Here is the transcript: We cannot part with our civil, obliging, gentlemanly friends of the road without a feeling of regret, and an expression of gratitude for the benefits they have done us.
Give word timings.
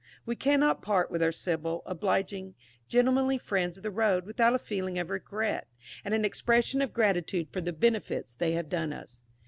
We 0.25 0.35
cannot 0.35 0.81
part 0.81 1.11
with 1.11 1.21
our 1.21 1.31
civil, 1.31 1.83
obliging, 1.85 2.55
gentlemanly 2.87 3.37
friends 3.37 3.77
of 3.77 3.83
the 3.83 3.91
road 3.91 4.25
without 4.25 4.55
a 4.55 4.57
feeling 4.57 4.97
of 4.97 5.11
regret, 5.11 5.67
and 6.03 6.15
an 6.15 6.25
expression 6.25 6.81
of 6.81 6.91
gratitude 6.91 7.49
for 7.51 7.61
the 7.61 7.71
benefits 7.71 8.33
they 8.33 8.53
have 8.53 8.67
done 8.67 8.93
us. 8.93 9.21